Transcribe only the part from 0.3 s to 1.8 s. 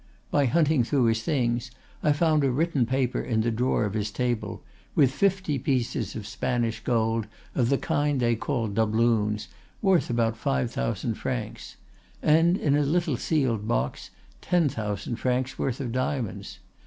By hunting through his things,